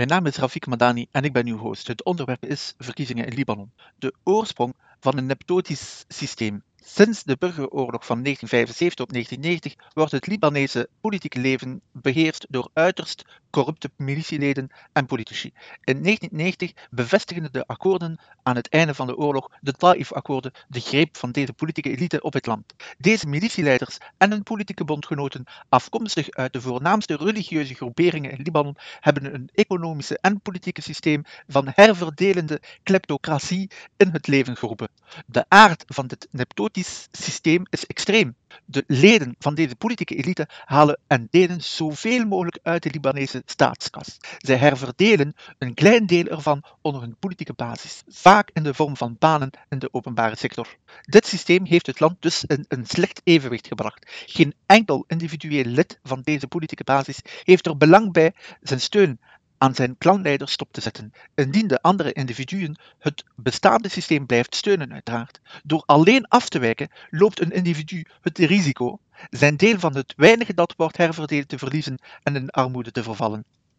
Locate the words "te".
60.72-60.80, 66.48-66.58, 71.48-71.58, 72.90-73.02